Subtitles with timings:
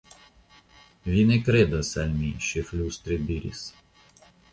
[1.09, 3.63] Vi ne kredas al mi, ŝi flustre diris.